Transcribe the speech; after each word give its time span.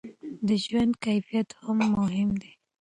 د 0.47 0.49
ژوند 0.63 0.93
کیفیت 1.05 1.49
هم 1.61 1.77
مهم 1.99 2.29
دی. 2.41 2.51